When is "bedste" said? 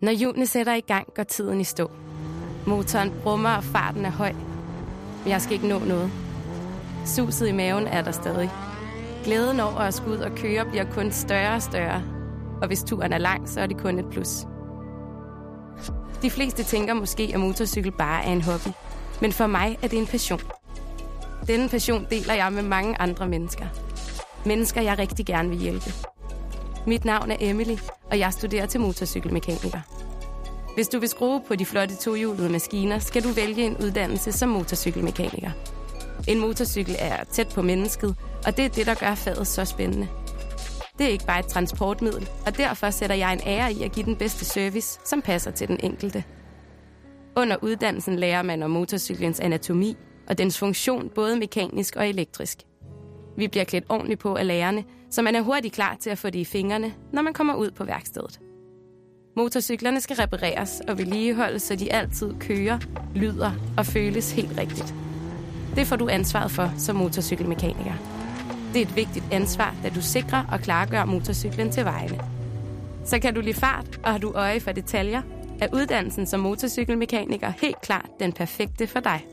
44.16-44.44